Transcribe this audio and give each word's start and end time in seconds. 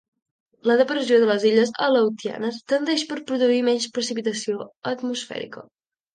La 0.69 0.77
depressió 0.77 1.19
de 1.23 1.27
les 1.31 1.45
illes 1.49 1.71
Aleutianes 1.87 2.57
tendeix 2.73 3.05
per 3.11 3.19
produir 3.33 3.61
menys 3.69 3.87
precipitació 3.99 4.67
atmosfèrica. 4.95 5.67